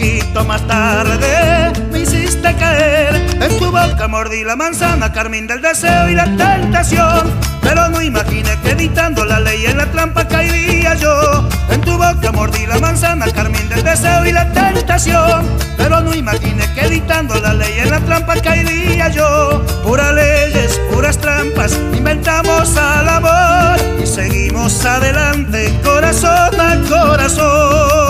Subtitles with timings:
[0.00, 3.14] poquito más tarde me hiciste caer.
[3.38, 7.30] En tu boca mordí la manzana, carmín del deseo y la tentación.
[7.60, 11.46] Pero no imaginé que editando la ley en la trampa caería yo.
[11.68, 15.46] En tu boca mordí la manzana, carmín del deseo y la tentación.
[15.76, 19.62] Pero no imaginé que editando la ley en la trampa caería yo.
[19.84, 28.09] Puras leyes, puras trampas, inventamos al amor y seguimos adelante, corazón a corazón.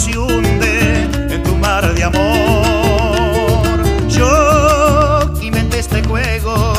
[0.00, 3.62] Se hunde en tu mar de amor.
[4.08, 6.74] Yo inventé este juego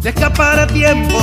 [0.00, 1.18] de escapar a tiempo,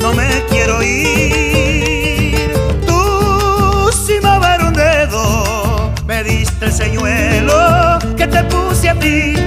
[0.00, 2.50] no me quiero ir.
[2.84, 9.39] Tú sin mover un dedo me diste el señuelo que te puse a ti.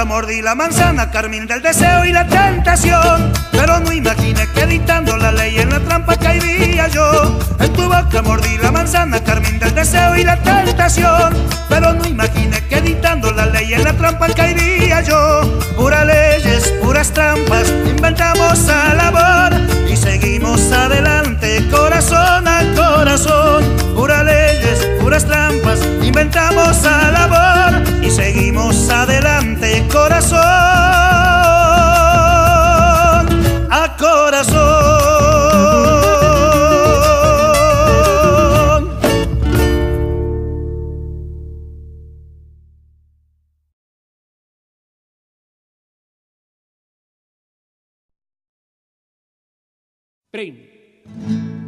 [0.00, 3.30] Boca mordí la manzana, carmín del deseo y la tentación.
[3.52, 7.38] Pero no imaginé que editando la ley en la trampa caería yo.
[7.58, 11.36] En tu boca mordí la manzana, carmín del deseo y la tentación.
[11.68, 15.42] Pero no imaginé que editando la ley en la trampa caería yo.
[15.76, 23.64] Puras leyes, puras trampas, inventamos a labor seguimos adelante, corazón a corazón.
[23.94, 30.40] Puras leyes, puras trampas, inventamos a labor y seguimos adelante, corazón
[33.70, 35.09] a corazón.
[50.32, 51.59] Prêmio.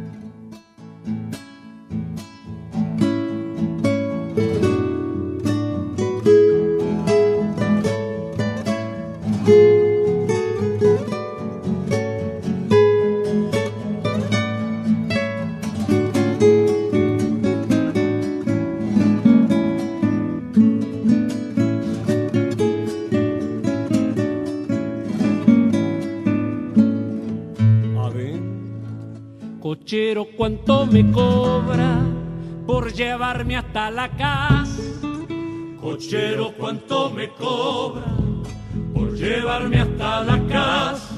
[29.93, 31.99] Cochero, ¿cuánto me cobra
[32.65, 34.81] por llevarme hasta la casa?
[35.79, 38.03] Cochero, ¿cuánto me cobra
[38.91, 41.15] por llevarme hasta la casa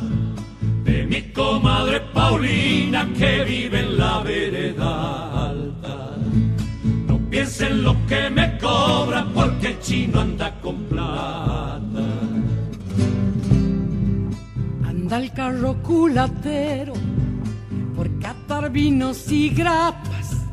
[0.83, 6.17] de mi comadre Paulina que vive en la vereda alta?
[7.07, 11.79] No piensen lo que me cobra porque el chino anda con plata.
[14.83, 17.14] Anda el carro culatero
[18.47, 20.45] por catar vinos y grapas.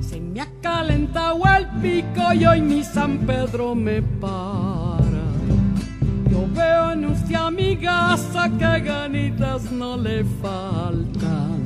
[0.00, 4.98] Se me ha calentado el pico y hoy mi San Pedro me para.
[6.30, 11.58] Yo veo en usted amigaza que ganitas no le faltan.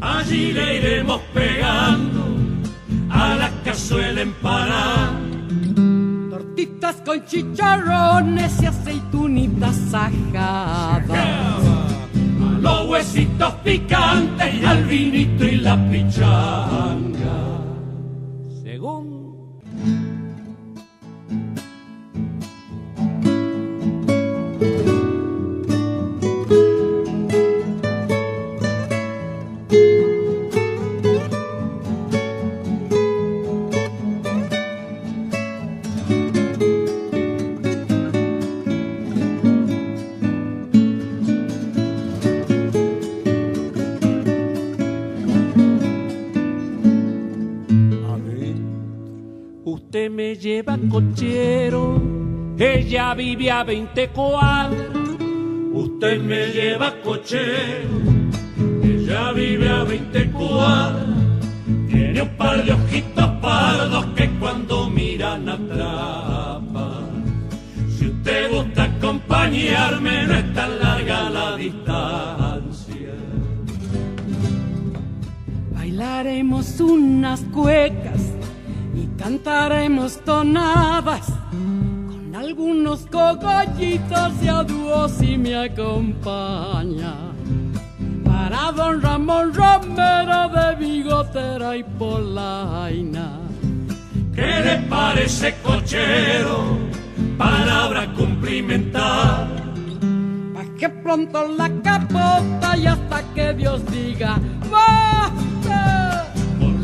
[0.00, 2.24] Allí le iremos pegando
[3.10, 5.12] a la cazuela empanada.
[6.30, 11.53] Tortitas con chicharrones y aceitunitas ajadas.
[12.94, 17.53] Huesitos picantes al vinito y la pichanga.
[49.94, 52.02] Usted me lleva cochero,
[52.58, 54.88] ella vive a 20 cuadras.
[55.72, 58.00] Usted me lleva cochero,
[58.82, 61.06] ella vive a 20 cuadras.
[61.88, 67.24] Tiene un par de ojitos pardos que cuando miran atrapan.
[67.96, 73.14] Si usted gusta acompañarme, no es tan larga la distancia.
[75.72, 78.13] Bailaremos unas cuecas
[79.24, 87.14] cantaremos tonadas con algunos cogollitos y a dúo si me acompaña.
[88.22, 93.40] Para don Ramón Romero de Bigotera y Polaina.
[94.34, 96.76] ¿Qué le parece cochero?
[97.38, 99.48] Palabra cumplimentar.
[100.52, 104.38] Pa' que pronto la capota y hasta que Dios diga
[104.70, 106.03] ¡Basta!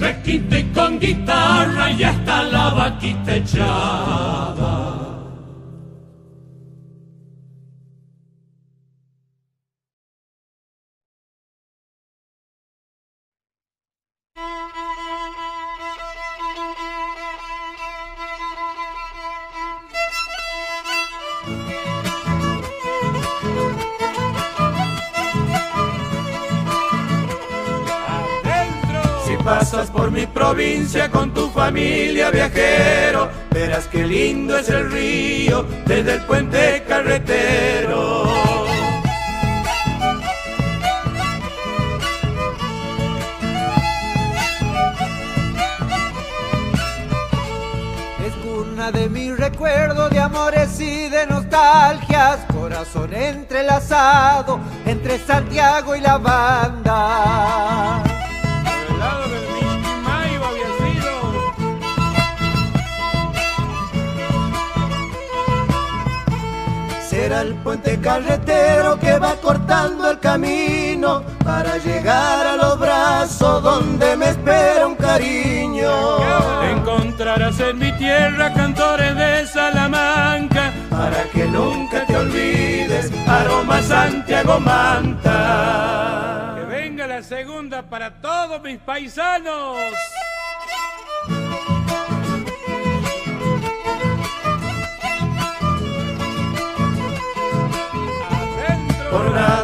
[0.03, 5.00] Y con guitarra y hasta la vaquita echada.
[29.51, 36.15] Pasas por mi provincia con tu familia viajero, verás qué lindo es el río desde
[36.15, 38.33] el puente carretero.
[48.25, 56.01] Es cuna de mi recuerdo de amores y de nostalgias, corazón entrelazado entre Santiago y
[56.01, 58.10] la banda.
[67.31, 74.17] Será el puente carretero que va cortando el camino para llegar a los brazos donde
[74.17, 75.93] me espera un cariño.
[76.65, 86.57] Encontrarás en mi tierra cantores de Salamanca para que nunca te olvides, aroma Santiago Manta.
[86.57, 89.77] Que venga la segunda para todos mis paisanos.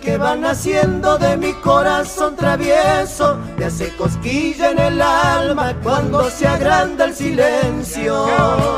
[0.00, 6.48] Que van haciendo de mi corazón travieso, me hace cosquilla en el alma cuando se
[6.48, 8.26] agranda el silencio.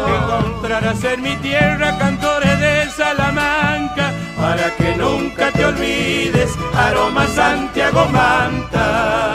[0.07, 9.34] Encontrarás en mi tierra cantores de Salamanca, para que nunca te olvides, aroma Santiago Manta.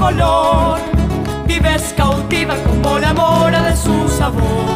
[0.00, 0.78] Color.
[1.46, 4.74] Vives cautiva como la mora de su sabor.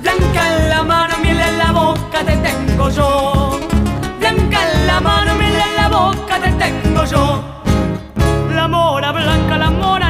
[0.00, 3.60] Blanca en la mano, miel en la boca, te tengo yo.
[4.18, 7.24] Blanca en la mano, miel en la boca, te tengo yo.
[8.54, 10.09] La mora blanca, la mora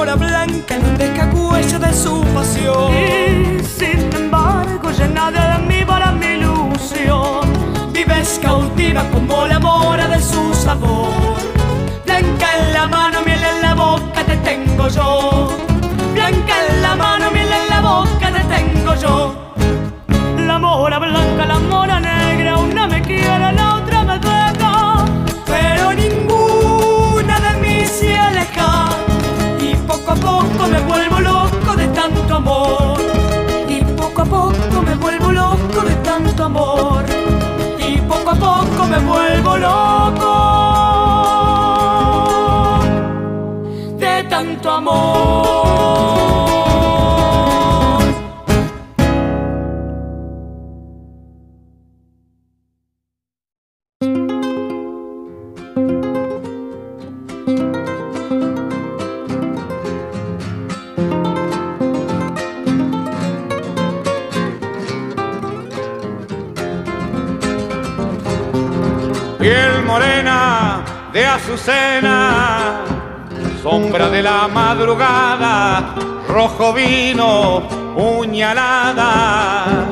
[0.00, 2.90] mora blanca enmudezca huella de su pasión.
[2.90, 7.42] Y sin embargo, llenada de mí para mi ilusión,
[7.92, 11.36] vives cautiva como la mora de su sabor.
[12.06, 15.50] Blanca en la mano, miel en la boca, te tengo yo.
[16.14, 19.14] Blanca en la mano, miel en la boca, te tengo yo.
[20.46, 25.04] La mora blanca, la mora negra, una me quiere, la otra me deja,
[25.44, 26.29] pero ninguna
[30.10, 33.00] poco a poco me vuelvo loco de tanto amor.
[33.68, 37.04] Y poco a poco me vuelvo loco de tanto amor.
[37.78, 40.89] Y poco a poco me vuelvo loco
[76.60, 77.62] rojo vino,
[77.96, 79.86] puñalada,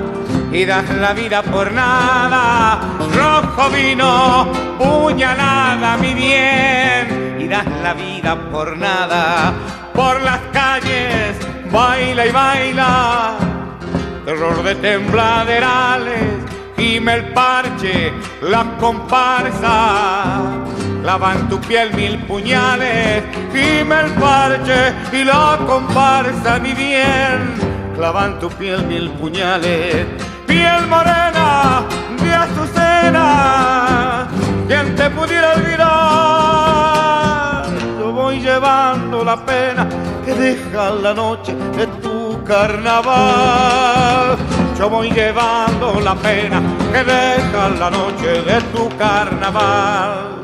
[0.53, 2.79] y das la vida por nada,
[3.15, 4.47] rojo vino,
[4.77, 9.55] puñalada, mi bien, y das la vida por nada,
[9.95, 11.39] por las calles,
[11.73, 13.31] baila y baila,
[14.27, 20.43] terror de tembladerales gime el parche, la comparsa.
[21.03, 27.55] Clavan tu piel mil puñales, gime el parche y la comparsa, mi bien.
[27.95, 30.07] Clavan tu piel mil puñales,
[30.47, 31.83] piel morena
[32.23, 34.29] de azucena.
[34.67, 35.87] Quien te pudiera olvidar,
[37.99, 39.89] yo voy llevando la pena
[40.25, 44.37] que deja la noche de tu carnaval
[44.79, 46.63] yo voy llevando la pena
[46.93, 50.38] que deja la noche de tu carnaval.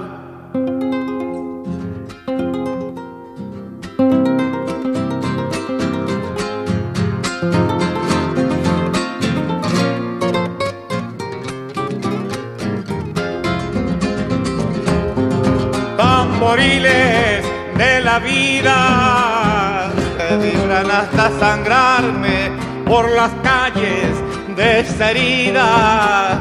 [18.18, 22.50] Vida que vibran hasta sangrarme
[22.86, 24.10] por las calles
[24.56, 26.40] de herida.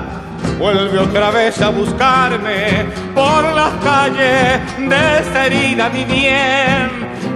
[0.59, 6.89] Vuelve otra vez a buscarme por las calles de esa herida, mi bien.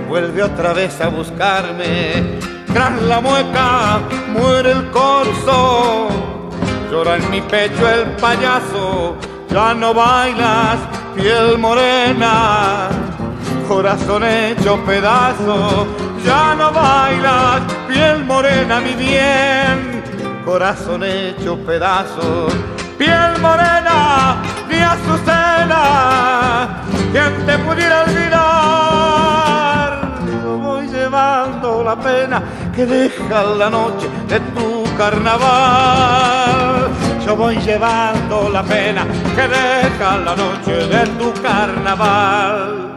[0.07, 2.39] Vuelve otra vez a buscarme.
[2.73, 6.09] Tras la mueca muere el corso.
[6.91, 9.17] Llora en mi pecho el payaso.
[9.49, 10.77] Ya no bailas,
[11.15, 13.06] piel morena
[13.67, 15.85] corazón hecho pedazo,
[16.25, 20.01] ya no bailas, piel morena mi bien,
[20.45, 22.47] corazón hecho pedazo,
[22.97, 26.81] piel morena mi azucena,
[27.11, 28.39] quien te pudiera olvidar,
[30.43, 32.41] yo voy llevando la pena
[32.73, 36.87] que deja la noche de tu carnaval.
[37.25, 39.05] Yo voy llevando la pena
[39.35, 42.96] que deja la noche de tu carnaval.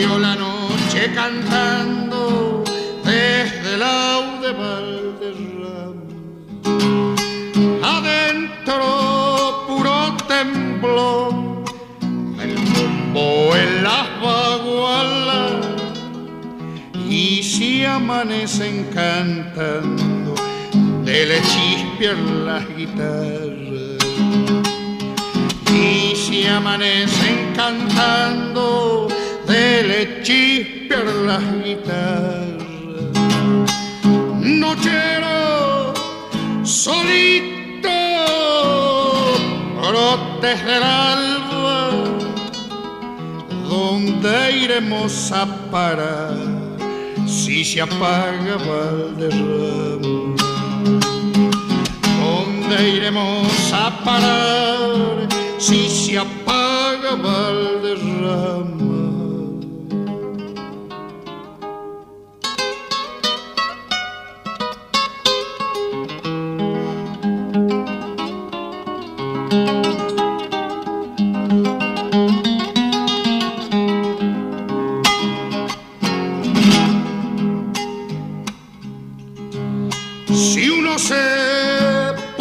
[0.00, 2.64] Salió la noche cantando
[3.04, 6.06] desde el aude Valderrama.
[7.82, 11.34] Adentro puro temblor
[12.40, 15.66] el bombo en las bagualas
[17.06, 20.34] y si amanecen cantando
[21.04, 23.98] de le chispian las guitarras.
[25.74, 29.08] Y si amanecen cantando
[29.50, 32.50] de le chispian las guitarras
[34.40, 35.92] nochero
[36.62, 37.98] solito,
[39.82, 41.90] brotes del alba,
[43.68, 46.36] ¿dónde iremos a parar
[47.26, 50.36] si se apaga Valderrama?
[52.22, 55.28] ¿Dónde iremos a parar
[55.58, 57.89] si se apaga Valderrama.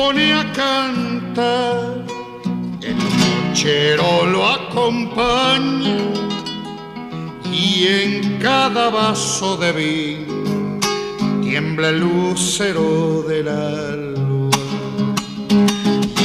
[0.09, 2.03] Pone a cantar,
[2.81, 5.99] el nochero lo acompaña
[7.53, 10.79] y en cada vaso de vino
[11.43, 14.49] tiembla el lucero del alba.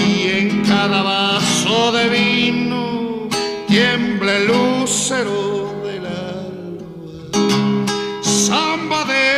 [0.08, 3.28] Y en cada vaso de vino
[3.68, 7.34] tiembla el lucero del alba.
[8.22, 9.33] Samba del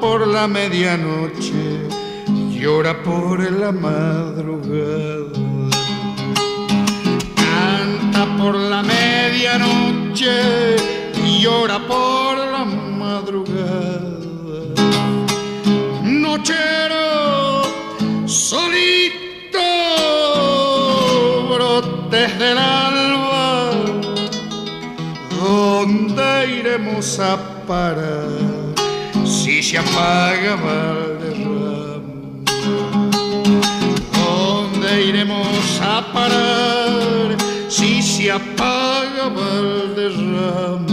[0.00, 1.86] por la medianoche,
[2.50, 5.30] llora por la madrugada.
[7.36, 10.76] Canta por la medianoche,
[11.40, 14.18] llora por la madrugada.
[16.02, 17.62] Nochero,
[18.26, 19.66] solito,
[21.50, 23.70] brotes del alba,
[25.38, 27.36] ¿dónde iremos a
[27.66, 28.39] parar
[29.70, 32.44] se apaga Valderrama?
[34.12, 37.36] ¿Dónde iremos a parar
[37.68, 40.88] si se apaga Valderrama?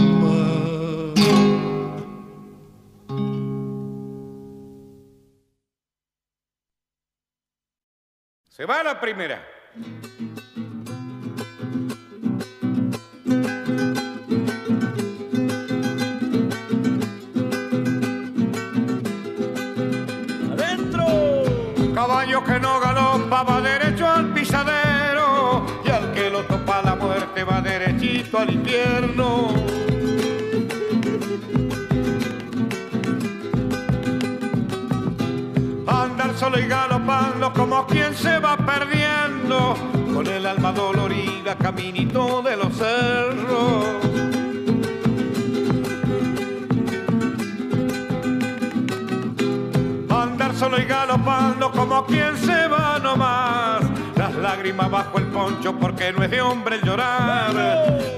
[8.48, 9.44] Se va la primera.
[22.08, 27.44] Caballo que no galopa va derecho al pisadero y al que lo topa la muerte
[27.44, 29.48] va derechito al infierno.
[35.86, 39.76] Andar solo y galopando como quien se va perdiendo
[40.14, 44.17] con el alma dolorida caminito de los cerros.
[50.58, 53.80] Solo y galopando como quien se va nomás.
[54.16, 57.54] Las lágrimas bajo el poncho porque no es de hombre el llorar.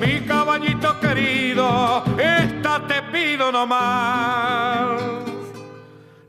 [0.00, 5.02] Mi caballito querido, esta te pido nomás.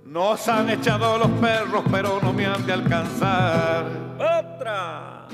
[0.06, 3.86] Nos han echado los perros, pero no me han de alcanzar.
[4.18, 5.28] ¡Otra!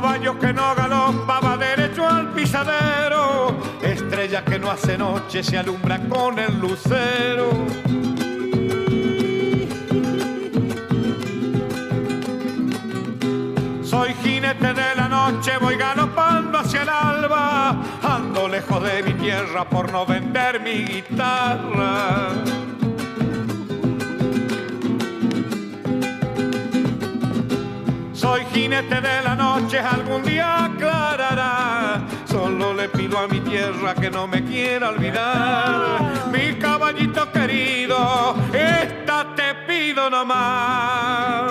[0.00, 3.58] Caballo que no galopa va derecho al pisadero.
[3.82, 7.50] Estrella que no hace noche se alumbra con el lucero.
[13.82, 17.82] Soy jinete de la noche, voy galopando hacia el alba.
[18.00, 22.34] Ando lejos de mi tierra por no vender mi guitarra.
[28.68, 32.02] Jinete de la noche, algún día aclarará.
[32.26, 36.28] Solo le pido a mi tierra que no me quiera olvidar.
[36.30, 41.50] Mi caballito querido, esta te pido nomás.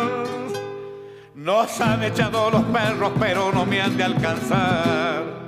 [1.33, 5.46] Nos han echado los perros, pero no me han de alcanzar.